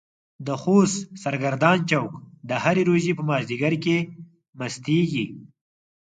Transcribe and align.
د 0.47 0.49
خوست 0.61 0.99
سرګردان 1.23 1.77
چوک 1.89 2.11
د 2.49 2.51
هرې 2.63 2.83
روژې 2.89 3.13
په 3.17 3.23
مازديګر 3.29 3.73
کې 3.83 3.97
مستيږي. 4.59 5.25